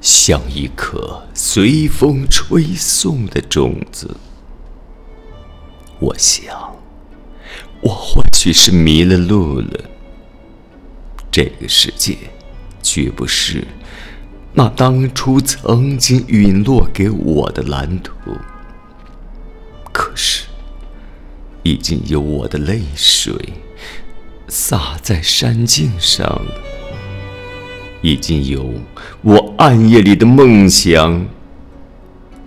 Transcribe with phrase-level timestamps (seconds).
[0.00, 4.16] 像一颗随风吹送的种子。
[5.98, 6.76] 我想，
[7.82, 9.90] 我或许是迷了路了。
[11.30, 12.16] 这个世界，
[12.82, 13.66] 绝不是
[14.54, 18.12] 那当初曾经陨落给我的蓝图。
[19.92, 20.46] 可是，
[21.62, 23.34] 已经有我的泪水
[24.48, 26.54] 洒在山径上了，
[28.02, 28.72] 已经有
[29.22, 31.26] 我暗夜里的梦想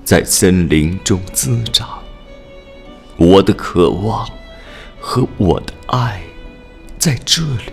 [0.04, 2.00] 在森林中滋长。
[3.18, 4.28] 我的渴望
[5.00, 6.22] 和我的爱
[6.98, 7.72] 在这里，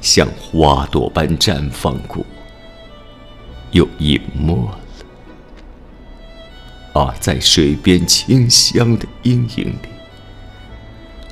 [0.00, 2.24] 像花朵般绽放过，
[3.72, 4.78] 又隐没了。
[6.94, 9.88] 而在水边清香的阴影里，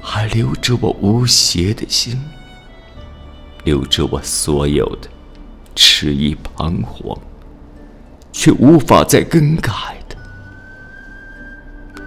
[0.03, 2.23] 还留着我无邪的心，
[3.65, 5.09] 留着我所有的
[5.75, 7.19] 迟疑彷徨，
[8.33, 9.73] 却无法再更改
[10.09, 10.17] 的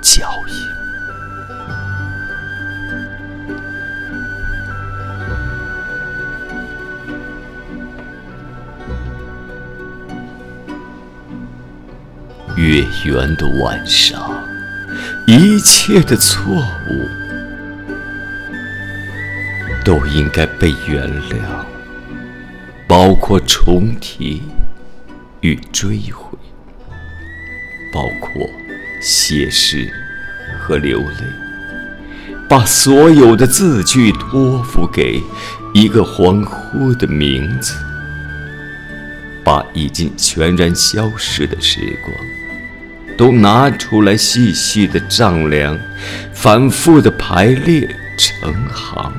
[0.02, 0.68] 脚印。
[12.56, 14.44] 月圆的晚上，
[15.28, 16.56] 一切的错
[16.90, 17.08] 误
[19.86, 21.64] 都应该被原谅，
[22.88, 24.42] 包括重提
[25.42, 26.38] 与追悔，
[27.94, 28.50] 包括
[29.02, 29.92] 写诗
[30.58, 35.22] 和流泪，把所有的字句托付给
[35.74, 37.74] 一个恍惚的名字，
[39.44, 42.16] 把已经全然消逝的时光。
[43.18, 45.78] 都拿出来细细的丈量，
[46.34, 49.12] 反复的排列成行，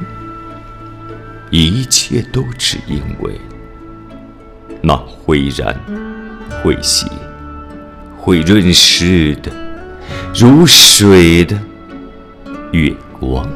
[1.51, 3.33] 一切都只因为
[4.89, 5.79] 那会燃、
[6.65, 7.07] 会洗、
[8.17, 9.53] 会润湿的
[10.35, 11.61] 如水的
[12.73, 12.91] 月
[13.21, 13.47] 光。